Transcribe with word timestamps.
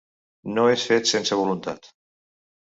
No 0.53 0.63
és 0.75 0.85
fet 0.91 1.11
sense 1.11 1.37
voluntat. 1.41 1.91